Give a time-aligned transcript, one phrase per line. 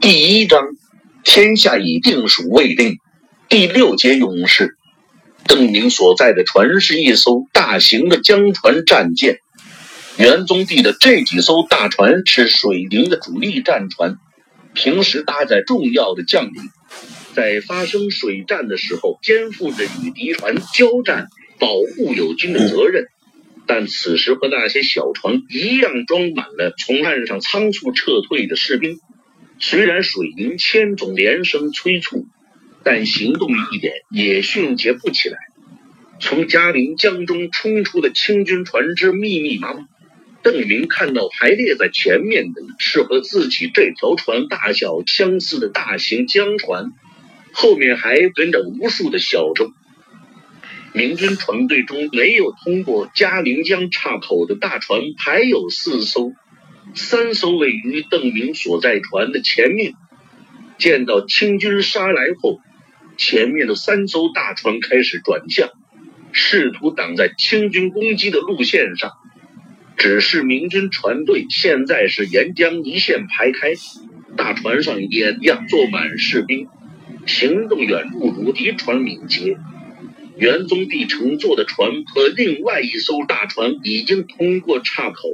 [0.00, 0.62] 第一章，
[1.24, 2.96] 天下已定属未定。
[3.50, 4.78] 第六节勇士，
[5.46, 9.40] 邓明所在的船是一艘大型的江船战舰。
[10.16, 14.16] 元宗帝的这几艘大船是水营的主力战船，
[14.72, 16.54] 平时搭载重要的将领，
[17.34, 21.26] 在发生水战的时候，肩负着与敌船交战、
[21.58, 23.04] 保护友军的责任。
[23.66, 28.98] 但此时和那些小船一样，装满了从岸上仓促撤退的士兵。
[29.60, 32.26] 虽然水银千种连声催促，
[32.82, 35.38] 但行动一点也迅捷不起来。
[36.18, 39.86] 从嘉陵江中冲出的清军船只密密麻麻。
[40.42, 46.92] 邓明看到排列在前面的是和自己这条船大小相似的大型江船，
[47.52, 49.70] 后面还跟着无数的小舟。
[50.94, 56.32] 明军船队中没有通过嘉陵江岔口的大船，还有四艘，
[56.94, 59.92] 三艘位于邓明所在船的前面。
[60.78, 62.58] 见到清军杀来后，
[63.18, 65.68] 前面的三艘大船开始转向，
[66.32, 69.12] 试图挡在清军攻击的路线上。
[69.98, 73.74] 只是明军船队现在是沿江一线排开，
[74.38, 76.66] 大船上也一样坐满士兵，
[77.26, 79.58] 行动远不如敌船敏捷。
[80.38, 85.28] 元宗帝乘坐的船和另外一艘大船已经通过岔口，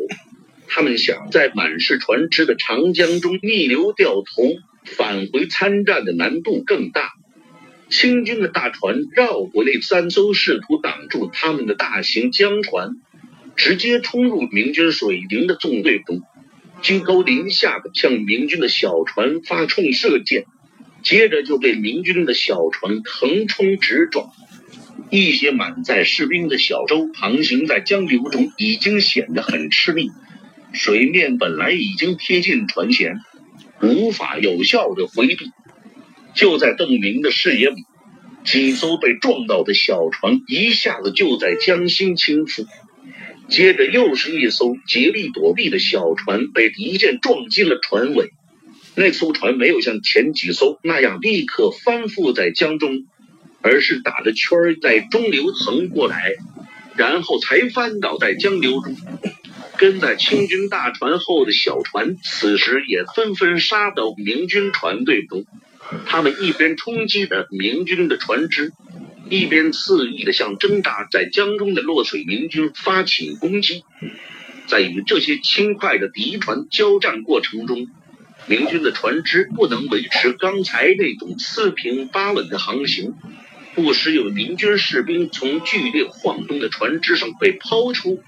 [0.68, 4.42] 他们想在满是船只的长江中逆流掉头
[4.84, 7.12] 返回参战的难度更大。
[7.88, 12.96] 清军的大船绕过那三艘试图挡住他们的大型江船，
[13.54, 16.22] 直接冲入明军水营的纵队中，
[16.82, 20.46] 居高临下的向明军的小船发冲射箭，
[21.04, 24.30] 接着就被明军的小船横冲直撞。
[25.08, 30.10] 一些满载士兵的小舟航行在江流中，已经显得很吃力。
[30.72, 33.18] 水面本来已经贴近船舷，
[33.82, 35.50] 无法有效的回避。
[36.34, 37.84] 就在邓明的视野里，
[38.44, 42.66] 几艘被撞到的小船一下子就在江心倾覆，
[43.48, 48.30] 接着又是一艘竭力躲避的小船被敌舰撞进了船尾。
[48.94, 53.06] 那艘船没有像前几艘那样立刻翻覆在江中。
[53.62, 56.34] 而是打着圈儿在中流横过来，
[56.94, 58.94] 然后才翻倒在江流中。
[59.78, 65.44] 跟在清军大船后的小船，此时也纷纷杀到明军船队中。
[66.06, 68.72] 他们一边冲击着明军的船只，
[69.30, 73.84] 一边肆意的向挣扎在江中的落水明军发起攻击。
[74.66, 77.86] 在与这些轻快的敌船交战过程中，
[78.46, 83.14] 明军的船只不能维持刚才那种四平八稳的航行。
[83.76, 88.22] 不时有明军士兵从剧烈晃动的船只上被抛出，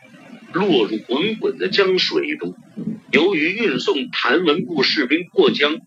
[0.53, 2.55] 落入滚滚的江水中。
[3.11, 5.79] 由于运送谭文部士兵过江，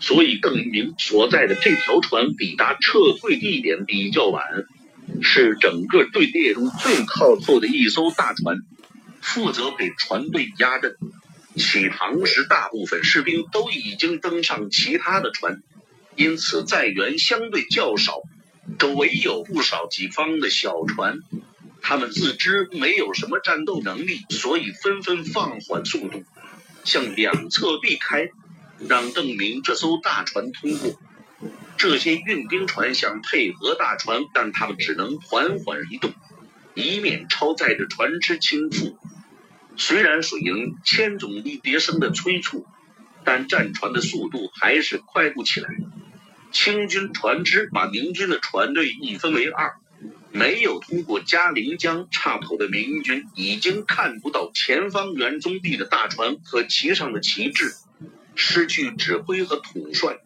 [0.00, 4.44] 所以邓明所在的这条船抵达撤退地点比较晚，
[5.22, 8.58] 是整个队列中最靠后的一艘大船，
[9.20, 10.96] 负责给船队压阵。
[11.54, 15.62] 起航时，大部分士兵都已经登上其他的船，
[16.14, 18.20] 因此载员相对较少。
[18.78, 21.20] 周围有不少己方的小船，
[21.88, 26.24] 他们自知没有什么战斗能力，所以纷纷放缓速度，
[26.82, 28.28] 向两侧避开，
[28.88, 31.00] 让邓明这艘大船通过。
[31.76, 36.12] 这些运兵船想配合大船，但他们只能缓缓移动，
[36.74, 38.96] 以免超载着船只倾覆。
[39.76, 42.66] 虽然水营千种一叠声的催促，
[43.22, 45.68] 但战船的速度还是快不起来。
[46.50, 49.76] 清军船只把明军的船队一分为二，
[50.36, 57.72] 没有通过嘉陵江岔口的明军已经看不到前方元宗帝的大船和旗上的旗帜，
[58.34, 60.18] 失去指挥和统帅，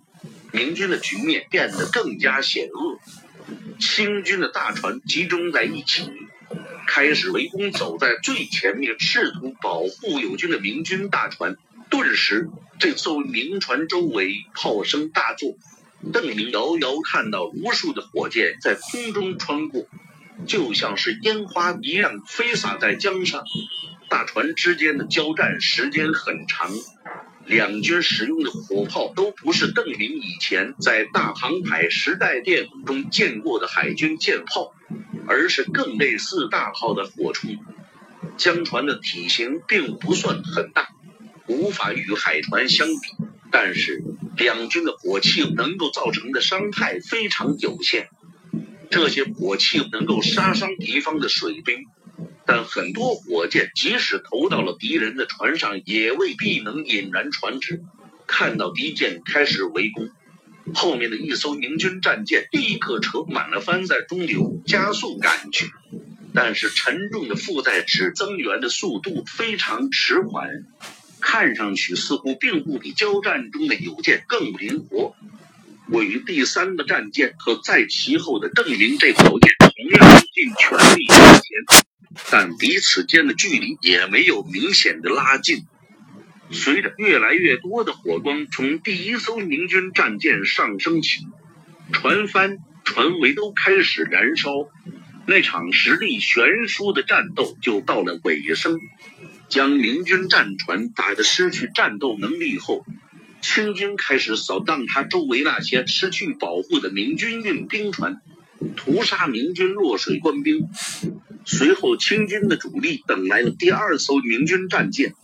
[0.53, 2.99] 明军的局面变得更加险恶。
[3.79, 6.11] 清军的大船集中在一起，
[6.89, 11.57] 开始围攻走在最前面试图保护友军的明军大船。
[11.89, 12.49] 顿时，
[12.81, 15.57] 这艘明船周围炮声大作。
[16.13, 19.87] 邓明遥遥看到无数的火箭在空中穿过，
[20.47, 23.45] 就像是烟花一样飞洒在江上。
[24.09, 26.73] 大船之间的交战时间很长，
[27.47, 34.75] 两军使用的火炮都不是邓明以前在大航海时代电影中见过的海军舰炮，
[35.29, 37.59] 而是更类似大炮的火铳。
[38.37, 40.89] 江船的体型并不算很大，
[41.47, 43.25] 无法与海船相比。
[43.51, 44.03] 但是
[44.37, 48.09] 两军的火器能够造成的伤害非常有限，
[48.91, 51.87] 这些火器能够杀伤敌方的水兵，
[52.47, 57.83] 但很多火箭即使投到了敌人的船上，也未必能引燃船只。
[58.27, 60.09] 看到敌舰开始围攻，
[60.73, 65.71] 后面的一艘明军战舰立刻扯满了帆在中流，加速赶去。
[66.33, 70.49] 但是沉重的负载使增援的速度非常迟缓，
[71.21, 75.15] 看上去似乎并不比交战中的友舰更灵活。
[75.89, 81.43] 位于第三个战舰和在其后的邓明这条舰同样尽全力向前，
[82.31, 85.65] 但彼此间的距离也没有明显的拉近。
[86.53, 91.27] 随着越来越多的火光从第一艘明军战舰上升起，
[91.93, 94.51] 船帆、船尾都开始燃烧。
[95.27, 98.81] 那场实力悬殊的战斗就到了尾声，
[99.51, 102.87] 将明军战船打得失去战斗能力后，
[103.43, 108.23] 清军开始扫荡他周围那些失去保护的明军运兵船，
[108.77, 110.69] 屠杀明军落水官兵。
[111.45, 115.15] 随后，清军的主力等来了第二艘明军战舰，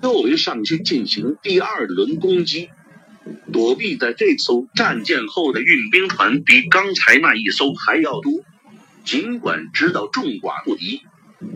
[0.00, 2.70] 又围上去进行第二轮攻击。
[3.52, 8.44] 躲避在这艘战舰后的运兵船比刚才那一艘还要多。
[9.04, 11.02] 尽管知道众寡不敌，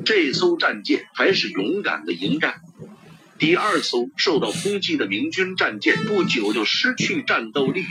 [0.05, 2.61] 这艘战舰还是勇敢的迎战。
[3.39, 7.85] 第二艘受到攻击的明军战舰不久就失去战斗力，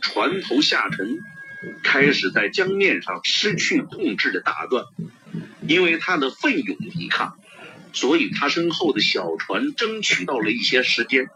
[0.00, 1.18] 船头下沉，
[1.82, 4.84] 开始在江面上失去控制的打转。
[5.66, 7.36] 因为他的奋勇抵抗，
[7.92, 11.28] 所以他身后的小船争取到了一些时间，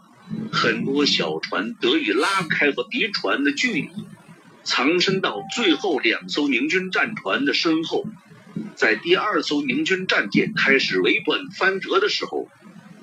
[0.51, 3.91] 很多小船得以拉开和敌船的距离。
[4.65, 8.07] 藏身到最后两艘明军战船的身后，
[8.77, 12.49] 在第二艘明军战舰开始围断翻折的时候，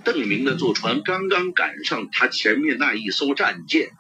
[0.03, 3.91] 邓明的坐船刚刚赶上他前面那一艘战舰。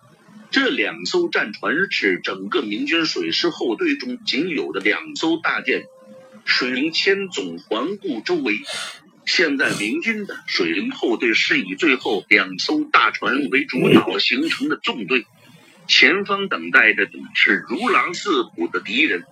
[0.49, 5.83] 这两艘战船是整个明军水师后队中仅有的两艘大舰，
[6.43, 8.59] 水灵千总环顾周围。
[9.25, 15.25] 现在明军的水灵后队是以最后两艘大船为主导形成的纵队。
[15.87, 19.23] 前方等待着的是如狼似虎的敌人，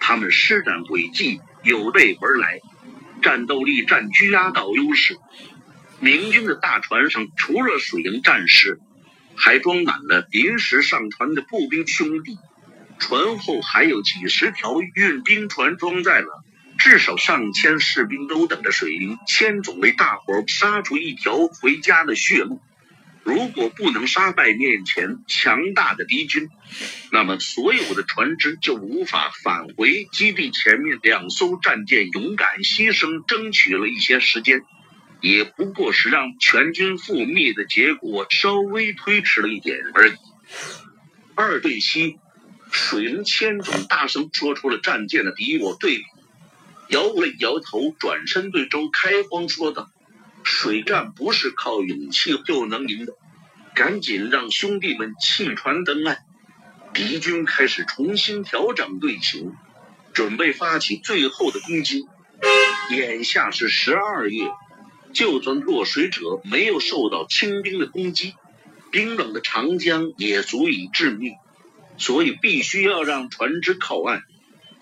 [0.00, 2.60] 他们施展诡计，有备而来，
[3.22, 5.16] 战斗力占据压倒优势。
[6.00, 8.80] 明军的大船上除了水营战士，
[9.36, 12.36] 还装满了临时上船的步兵兄弟，
[12.98, 16.44] 船后还有几十条运兵船装载了
[16.78, 22.60] 至少上千士兵，都等着水营千总为大伙杀出一条回家的血路。
[23.24, 26.48] 如果不能杀败面前强大的敌军，
[27.12, 30.50] 那么所有的船只就无法返回基地。
[30.50, 34.62] 前面两艘战舰勇敢牺牲，争取了一些时间，
[35.20, 40.14] 也不过是让全军覆灭的结果稍微推迟了一点而已。
[41.36, 42.18] 二对七，
[42.72, 46.04] 水龙千种大声说出了战舰的敌我对比，
[46.88, 49.90] 摇了摇头，转身对周开荒说道。
[50.44, 53.14] 水战不是靠勇气就能赢的，
[53.74, 56.18] 赶紧让兄弟们弃船登岸。
[56.92, 59.54] 敌军开始重新调整队形，
[60.12, 62.06] 准备发起最后的攻击。
[62.90, 64.50] 眼下是十二月，
[65.14, 68.34] 就算落水者没有受到清兵的攻击，
[68.90, 71.34] 冰冷的长江也足以致命，
[71.96, 74.24] 所以必须要让船只靠岸，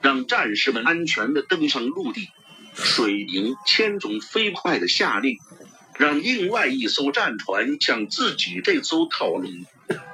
[0.01, 2.29] 让战士们安全的登上陆地。
[2.75, 5.39] 水营千总飞快的下令，
[5.99, 9.67] 让另外一艘战船向自己这艘靠拢，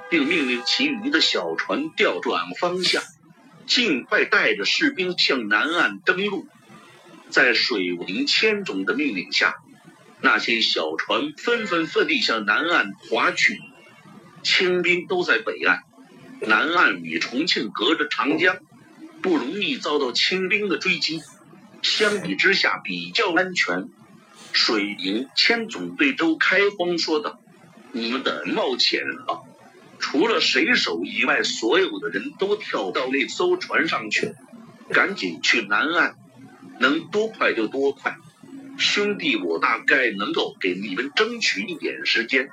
[0.09, 3.03] 并命令其余的小船调转方向，
[3.65, 6.47] 尽快带着士兵向南岸登陆。
[7.29, 9.55] 在水营千总的命令下，
[10.21, 13.59] 那些小船纷纷奋力向南岸划去。
[14.43, 15.81] 清兵都在北岸，
[16.39, 18.57] 南岸与重庆隔着长江，
[19.21, 21.21] 不容易遭到清兵的追击。
[21.87, 23.87] 相比之下比较安全。
[24.51, 27.39] 水营千总对周开荒说道
[27.93, 29.43] ：“你们的冒险了，
[29.97, 34.33] 除了水手以外，所有的人都跳到那艘船上去，
[34.89, 36.15] 赶紧去南岸，
[36.79, 38.17] 能多快就多快。
[38.77, 42.49] 兄弟，我大概能够给你们争取一点时间。”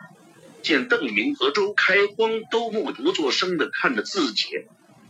[0.63, 4.47] 见邓明和周开荒都默不作声的看着自己，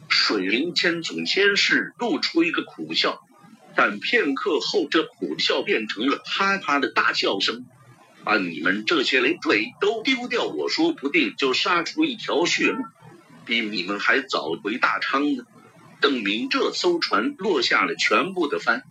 [0.08, 3.22] 水灵千总先是露出一个苦笑。
[3.76, 7.66] 但片刻后，这苦笑变成了哈哈的大笑声。
[8.24, 12.82] 把你们这些累赘都丢掉，我说不定就杀出一条血路，
[13.44, 15.44] 比你们还早回大昌呢。
[16.00, 18.82] 邓明这艘船落下了全部的帆，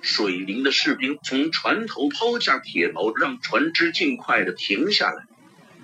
[0.00, 5.26] 水灵的士兵从船头抛下铁锚，让船只尽快的停下来。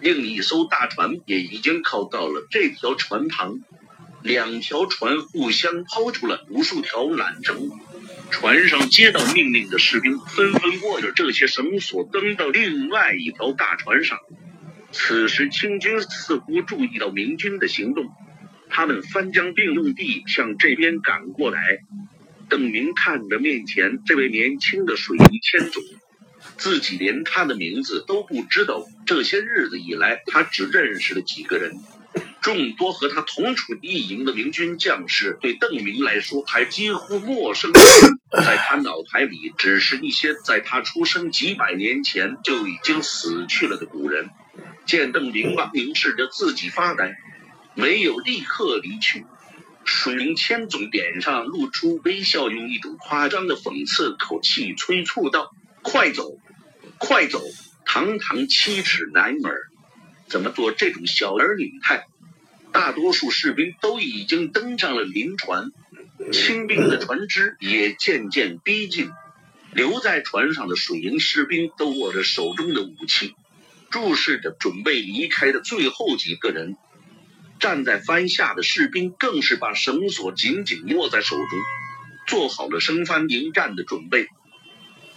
[0.01, 3.61] 另一艘大船也已经靠到了这条船旁，
[4.23, 7.71] 两条船互相抛出了无数条缆绳。
[8.31, 14.19] 船上接到命令的士兵纷纷握着这些绳索登到另外一条大船上，
[14.93, 18.07] 此时清军似乎注意到明军的行动，
[18.69, 21.81] 他们翻江并用地向这边赶过来。
[22.49, 25.83] 邓明看着面前这位年轻的水泥千总，
[26.57, 28.87] 自己连他的名字都不知道。
[29.05, 31.77] 这些日子以来，他只认识了几个人。
[32.41, 37.73] 众多和他同处一营的明军将士，对邓明来说还几乎陌生，
[38.33, 44.31] 在他脑海里，只是一些在他出生几百年前就已经死去了的古人。
[44.87, 47.17] 见邓明吧，凝视着自己发呆，
[47.75, 49.27] 没有立刻离去。
[49.85, 55.51] 水灵千总脸上露出微笑，用一种夸张的讽刺口气催促道
[55.83, 56.39] ：“快走，
[56.99, 57.43] 快走！
[57.87, 59.68] 堂堂七尺男儿，
[60.29, 62.07] 怎么做这种小儿女态？”
[62.71, 65.73] 大多数士兵都已经登上了临船，
[66.33, 69.11] 清兵的船只也渐渐逼近。
[69.73, 73.35] 留在船上的水营士兵都握着手中的武器，
[73.91, 76.77] 注视着准备离开的最后几个人。
[77.59, 81.47] 站在帆下的士兵更是把绳索紧紧握在手中，
[82.27, 84.29] 做好了升帆迎战的准备。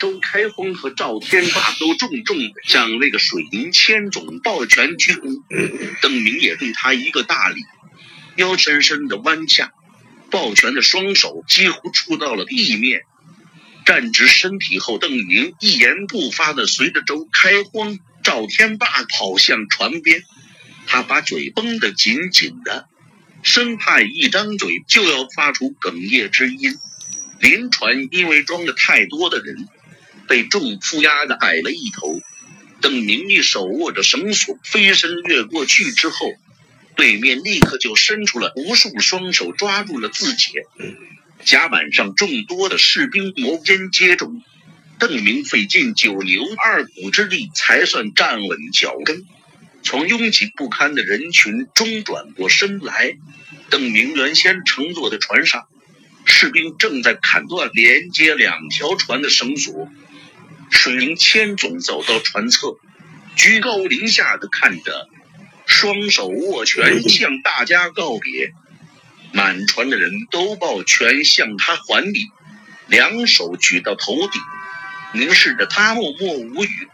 [0.01, 5.43] 周开荒和赵天霸都重重向那个水银千种抱拳鞠躬，
[6.01, 7.62] 邓明也对他一个大礼，
[8.36, 9.72] 腰深深的弯下，
[10.31, 13.03] 抱拳的双手几乎触到了地面。
[13.86, 20.24] 站直身体后，邓明一言不发的随着周开荒、赵天霸跑向船边，
[20.88, 22.88] 他把嘴绷得紧紧的，
[23.43, 26.74] 生怕一张嘴就要发出哽咽之音。
[27.39, 29.67] 临船因为装了太多的人。
[30.31, 32.21] 被重负压的矮了一头，
[32.79, 36.25] 邓明一手握着绳索，飞身越过去之后，
[36.95, 40.53] 对面立刻就伸出了无数双手抓住了自己。
[41.43, 44.41] 甲板上众多的士兵摩肩接踵，
[45.00, 49.25] 邓明费尽九牛二虎之力才算站稳脚跟，
[49.83, 53.17] 从拥挤不堪的人群中转过身来。
[53.69, 55.67] 邓明原先乘坐的船上，
[56.23, 59.89] 士兵正在砍断连接两条船的绳索。
[60.71, 62.77] 水灵千总走到船侧，
[63.35, 65.07] 居高临下的看着，
[65.67, 68.53] 双手握拳向大家告别。
[69.31, 72.25] 满船的人都抱拳向他还礼，
[72.87, 74.41] 两手举到头顶，
[75.13, 76.87] 凝视着他，默默无语。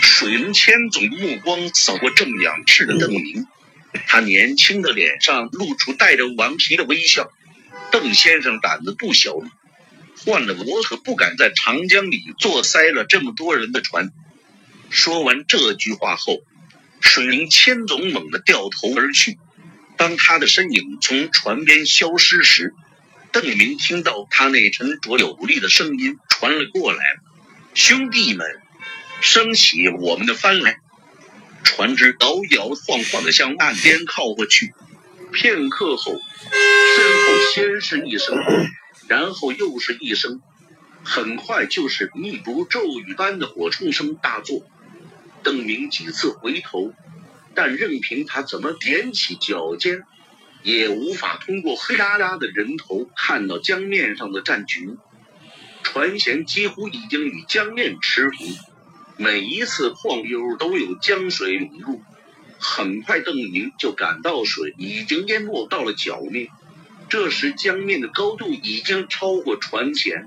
[0.00, 3.46] 水灵千总目光扫过正仰视的邓明，
[4.08, 7.30] 他年轻的脸上露出带着顽皮的微笑。
[7.92, 9.36] 邓先生胆子不小。
[10.24, 14.10] 换了我可不敢在长江里坐塞了这么多人的船。
[14.90, 16.38] 说完这句话后，
[17.00, 19.38] 水灵千总猛地掉头而去。
[19.96, 22.74] 当他的身影从船边消失时，
[23.32, 27.02] 邓明听到他那沉着有力的声音传了过来
[27.74, 28.46] ：“兄弟们，
[29.20, 30.78] 升起我们的帆来！”
[31.64, 34.72] 船只摇摇晃晃地向岸边靠过去。
[35.32, 38.36] 片刻后，身后先是一声。
[39.08, 40.40] 然后又是一声，
[41.02, 44.66] 很快就是密如骤雨般的火冲声大作。
[45.42, 46.94] 邓明几次回头，
[47.54, 50.04] 但任凭他怎么踮起脚尖，
[50.62, 54.96] 也无法通过黑压压的人头看到江面上的战局。
[55.82, 58.56] 船舷几乎已经与江面持平，
[59.18, 62.02] 每一次晃悠都有江水涌入。
[62.58, 66.48] 很快，邓明就感到水已经淹没到了脚面。
[67.08, 70.26] 这时，江面的高度已经超过船前，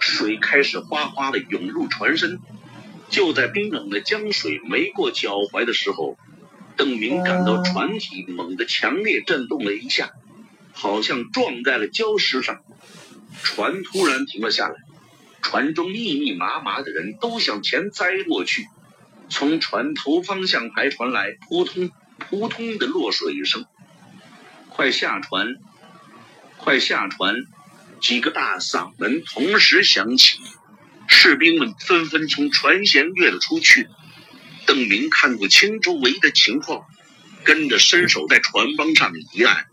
[0.00, 2.40] 水开始哗哗的涌入船身。
[3.08, 6.18] 就在冰冷的江水没过脚踝的时候，
[6.76, 10.10] 邓明感到船体猛地强烈震动了一下，
[10.72, 12.62] 好像撞在了礁石上。
[13.42, 14.74] 船突然停了下来，
[15.42, 18.66] 船中密密麻麻的人都向前栽过去。
[19.28, 23.66] 从船头方向还传来扑通扑通的落水声。
[24.68, 25.54] 快下船！
[26.66, 27.32] 快下船！
[28.00, 30.40] 几个大嗓门同时响起，
[31.06, 33.86] 士兵们纷纷从船舷跃了出去。
[34.66, 36.84] 邓明看不清周围的情况，
[37.44, 39.66] 跟着伸手在船帮上一按，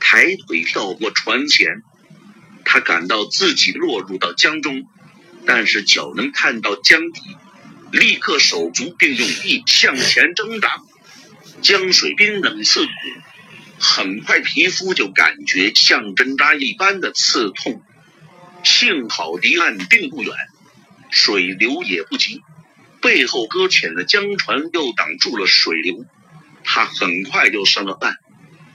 [0.00, 1.82] 抬腿跳过船舷。
[2.64, 4.82] 他感到自己落入到江中，
[5.46, 7.20] 但是脚能看到江底，
[7.92, 10.80] 立刻手足并用力向前挣扎。
[11.60, 12.90] 江水冰冷刺骨。
[13.84, 17.82] 很快，皮肤就感觉像针扎一般的刺痛。
[18.62, 20.32] 幸好离岸并不远，
[21.10, 22.42] 水流也不急，
[23.00, 26.06] 背后搁浅的江船又挡住了水流。
[26.62, 28.18] 他很快就上了岸，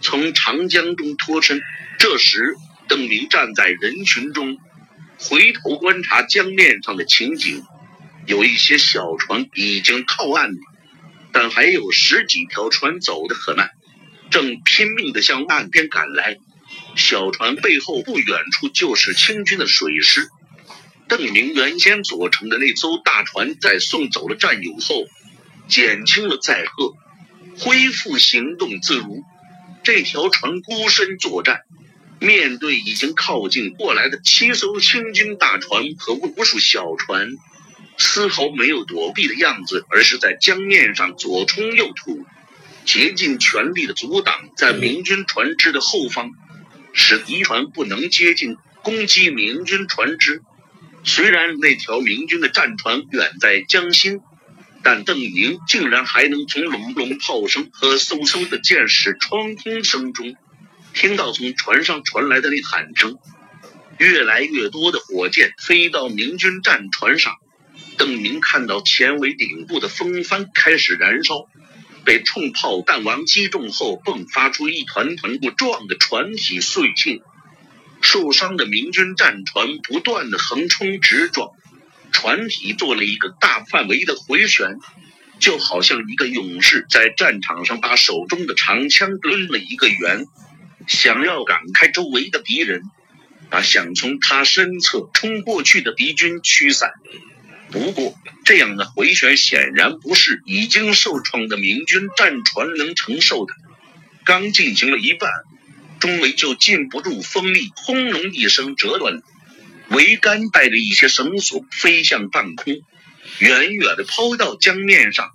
[0.01, 1.61] 从长江中脱身。
[1.97, 2.55] 这时，
[2.89, 4.57] 邓明站在人群中，
[5.19, 7.63] 回头观察江面上的情景，
[8.25, 10.57] 有一些小船已经靠岸了。
[11.31, 13.71] 但还有十几条船走得很慢，
[14.29, 16.37] 正拼命地向岸边赶来。
[16.95, 20.29] 小船背后不远处就是清军的水师。
[21.07, 25.05] 邓明原先组成的那艘大船，在送走了战友后，
[25.67, 26.93] 减轻了载荷，
[27.59, 29.23] 恢复行动自如。
[29.83, 31.61] 这条船孤身作战，
[32.19, 37.29] 面对已经靠近过来的七艘清军大船和无数小船。
[37.97, 42.25] 丝毫没有躲避的样子，而是在江面上左冲右突，
[42.87, 46.31] 竭尽全力的阻挡在明军船只的后方，
[46.93, 50.41] 使敌船不能接近攻击明军船只。
[51.03, 54.21] 虽然那条明军的战船远在江心，
[54.83, 60.37] 但邓宁竟然还能从隆隆炮声和嗖嗖的箭矢穿空声中，
[60.93, 63.17] 听到从船上传来的那喊声。
[63.99, 67.33] 越来越多的火箭飞到明军战船上。
[67.97, 71.49] 邓明看到前尾顶部的风帆开始燃烧，
[72.07, 77.21] 被冲炮弹丸击中后迸发出一团团不状的船体碎屑，
[78.01, 81.49] 受伤的明军战船不断的横冲直撞，
[82.13, 84.77] 船体做了一个大范围的回旋，
[85.37, 90.27] 就好像一个勇士在战场上把手中的长枪抡了一个圆，
[90.87, 92.83] 想要赶开周围的敌人，
[93.49, 96.93] 把想从他身侧冲过去的敌军驱散。
[97.71, 103.53] 不过，这样的回旋显然不是已经受创的明军战船能承受的。
[104.23, 105.29] 刚进行了一半，
[105.99, 109.21] 中尉就禁不住风力，轰隆一声折断了
[109.89, 112.81] 桅杆，带着一些绳索飞向半空，
[113.39, 115.31] 远远的抛到江面上。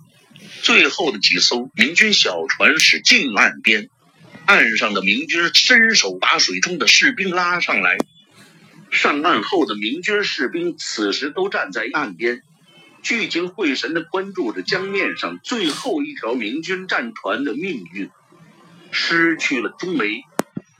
[0.61, 3.89] 最后的几艘明军小船驶进岸边，
[4.45, 7.97] 岸上的明军伸手把水中的士兵拉上来。
[8.93, 12.43] 上岸后的明军士兵此时都站在岸边，
[13.01, 18.11] 聚精会神地关注着江面上最后一条明军战船的命运。
[18.91, 20.21] 失去了中桅，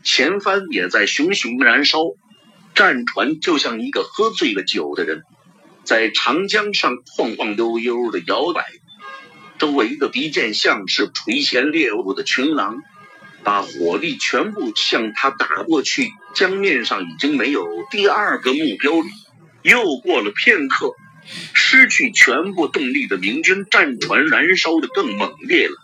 [0.03, 2.01] 前帆也在熊熊燃烧，
[2.75, 5.23] 战船就像一个喝醉了酒的人，
[5.83, 8.63] 在长江上晃晃悠悠地摇摆。
[9.57, 12.77] 周围的敌舰像是垂涎猎物的群狼。
[13.43, 19.05] 把火力全部向他打过去，江面上已经没有第二个目标了。
[19.61, 20.93] 又过了片刻，
[21.53, 25.75] 失去全部动力的明军战船燃烧的更猛烈了，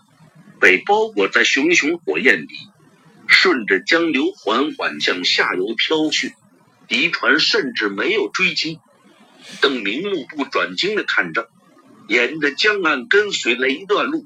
[0.60, 2.48] 被包裹在熊熊火焰里，
[3.28, 6.34] 顺着江流缓缓向下游飘去。
[6.88, 8.80] 敌船甚至没有追击。
[9.62, 11.50] 邓明目不转睛地看着，
[12.08, 14.26] 沿着江岸跟随了一段路。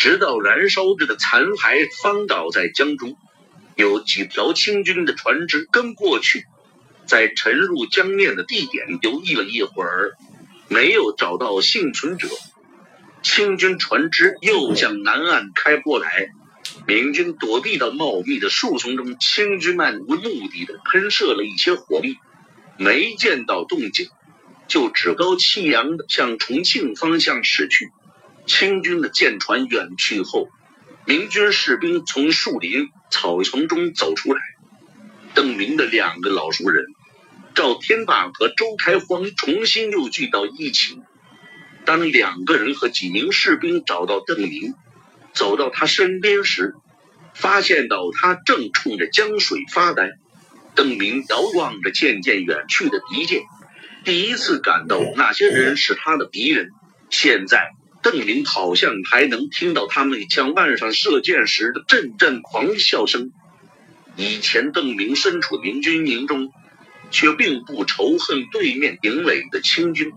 [0.00, 3.18] 直到燃烧着的残骸翻倒在江中，
[3.76, 6.46] 有几条清军的船只跟过去，
[7.04, 10.12] 在沉入江面的地点游弋了一会儿，
[10.68, 12.28] 没有找到幸存者。
[13.22, 16.30] 清军船只又向南岸开过来，
[16.86, 22.16] 明军躲避到茂密的树丛中，清军漫无目的的喷射了一些火力，
[22.78, 24.08] 没见到动静，
[24.66, 27.90] 就趾高气扬的向重庆方向驶去。
[28.50, 30.48] 清军的舰船远去后，
[31.06, 34.40] 明军士兵从树林、草丛中走出来。
[35.34, 36.84] 邓明的两个老熟人
[37.54, 41.00] 赵天霸和周开荒重新又聚到一起。
[41.84, 44.74] 当两个人和几名士兵找到邓明，
[45.32, 46.74] 走到他身边时，
[47.32, 50.10] 发现到他正冲着江水发呆。
[50.74, 53.42] 邓明遥望着渐渐远去的敌舰，
[54.04, 56.70] 第一次感到那些人是他的敌人。
[57.10, 57.70] 现在。
[58.02, 63.30] 邓明好像还能听到他们枪岸上射箭时的阵阵狂笑声。
[64.16, 66.52] 以前邓明身处明军营中，
[67.10, 70.12] 却并不仇恨对面营垒的清军，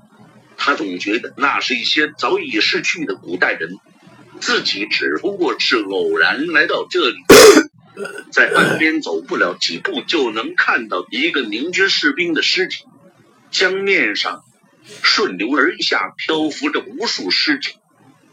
[0.58, 3.70] 他总觉得那是一些早已逝去的古代人，
[4.40, 7.18] 自己只不过是偶然来到这里，
[8.32, 12.86] 在岸边走不了几步就能看到一个明军士兵的尸体，
[13.52, 14.44] 江面上。
[15.02, 17.76] 顺流而下，漂浮着无数尸体，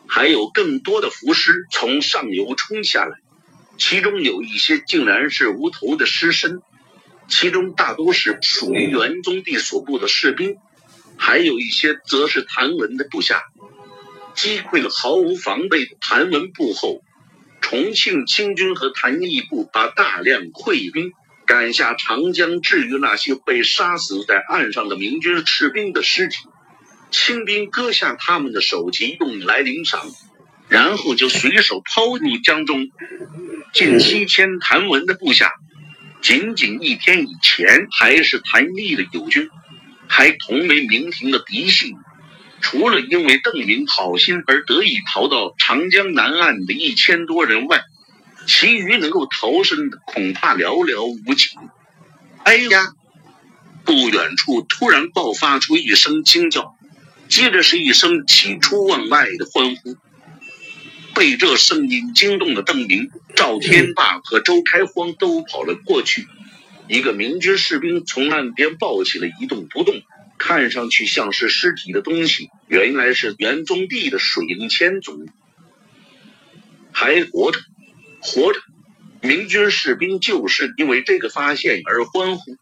[0.07, 3.19] 还有更多的浮尸从上游冲下来，
[3.79, 6.61] 其中有一些竟然是无头的尸身，
[7.29, 10.57] 其中大多是属于元宗帝所部的士兵，
[11.17, 13.43] 还有一些则是谭文的部下。
[14.35, 17.03] 击溃了毫无防备的谭文部后，
[17.61, 21.13] 重庆清军和谭义部把大量溃兵。
[21.51, 26.37] 赶下长江，至于那些被杀死在岸上的明军士兵的尸体，
[27.11, 30.01] 清兵割下他们的首级用来领赏，
[30.69, 32.87] 然后就随手抛入江中。
[33.73, 35.51] 近七千谭文的部下，
[36.23, 39.51] 仅仅一天以前还是谭毅的友军，
[40.07, 41.97] 还同为明廷的嫡系，
[42.61, 47.83] 除了因为邓明好心而得以逃到长江南岸的一千多人外，
[48.53, 51.51] 其余能够逃生的恐怕寥寥无几。
[52.43, 52.95] 哎呀！
[53.85, 56.75] 不远处突然爆发出一声惊叫，
[57.29, 59.97] 接着是一声喜出望外的欢呼。
[61.15, 66.27] 被这声音惊动的邓明、赵天霸和周开荒都跑了过去。
[66.89, 70.03] 一个明军士兵从岸边抱起了一动不动、
[70.39, 75.29] 看上去像是尸体的东西，原来是袁宗帝的水营千总，
[76.91, 77.61] 还活着，
[78.21, 78.61] 活着！
[79.23, 82.57] 明军士兵就是因为这个发现而欢呼。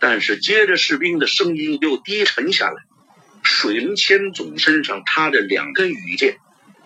[0.00, 2.82] 但是接着，士兵的声音又低沉下来。
[3.42, 6.38] 水灵千总身上插着两根羽箭，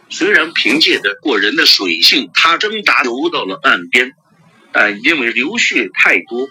[0.08, 4.12] 虽然凭借着过人的水性，他挣扎游到了岸边，
[4.72, 6.48] 但因为流血太多，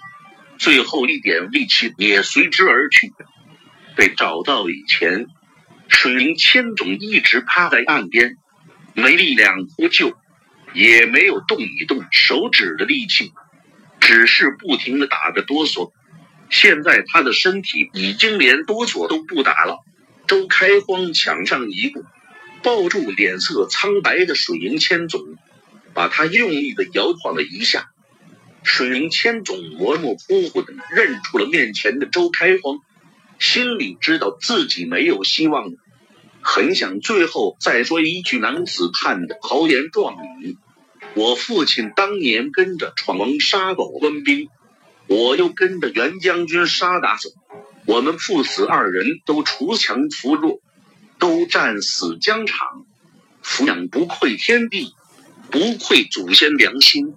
[0.57, 3.13] 最后一点力气也随之而去。
[3.95, 5.27] 被找到以前，
[5.89, 8.37] 水灵千总一直趴在岸边，
[8.93, 10.17] 没力量呼救，
[10.77, 13.33] 也没有动一动手指的力气，
[13.99, 15.91] 只是不停的打着哆嗦。
[16.51, 19.79] 现在他的身体已经连哆嗦都不打了。
[20.27, 22.05] 周开荒抢上一步，
[22.61, 25.19] 抱住脸色苍白的水银千总，
[25.95, 27.89] 把他用力的摇晃了一下。
[28.63, 32.77] 水银千总模模糊糊的认出了面前的周开荒，
[33.39, 35.71] 心里知道自己没有希望了，
[36.41, 40.55] 很想最后再说一句男子汉的豪言壮语
[41.17, 44.47] ：“我父亲当年跟着闯王杀狗温兵。”
[45.09, 47.29] 我又跟着袁将军杀打走，
[47.85, 50.59] 我们父子二人都锄强扶弱，
[51.17, 52.85] 都战死疆场，
[53.41, 54.93] 抚养不愧天地，
[55.49, 57.13] 不愧祖先良心。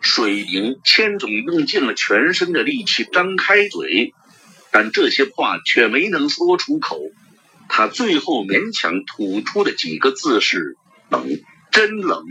[0.00, 4.14] 水营千总用尽了全身的力气张开嘴，
[4.70, 7.00] 但这些话却没能说出口。
[7.68, 10.76] 他最后勉强吐出的几个字是
[11.10, 11.26] ：“冷，
[11.72, 12.24] 真冷。”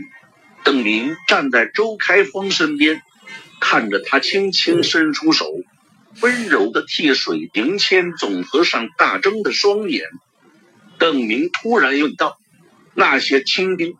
[0.64, 3.02] 邓明站在周开荒身边。
[3.60, 5.46] 看着他轻轻伸出手，
[6.20, 10.08] 温柔的替水灵千总和上大睁的双眼，
[10.98, 12.38] 邓明突然问道
[12.94, 13.94] ：“那些清兵，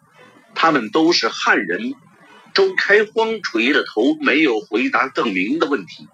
[0.56, 1.94] 他们都是汉人？”
[2.54, 6.08] 周开荒垂着头，没有回答邓明的问题，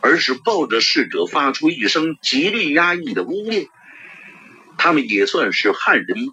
[0.00, 3.68] 而是抱着逝者发出一声极力压抑的呜咽
[4.78, 6.28] ：“他们也算是汉人。”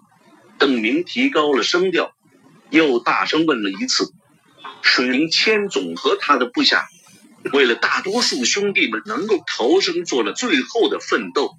[0.58, 2.13] 邓明提高了声调，
[2.74, 4.12] 又大声问了一次。
[4.82, 6.88] 水灵千总和他的部下，
[7.52, 11.52] 为了大多数兄弟们能够逃生，做了最后的奋斗。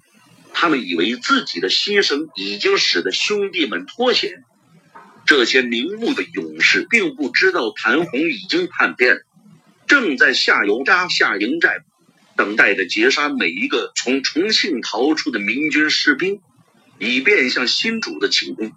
[0.52, 4.44] 他们以为自己的牺牲已经使得兄弟们脱险。
[5.26, 9.22] 这些明目的勇士并不知道谭红已经叛变，
[9.86, 11.78] 正在下游扎下营寨，
[12.36, 16.40] 等待着截杀每一个从重庆逃出的明军士兵，
[16.98, 18.70] 以便向新主的请功。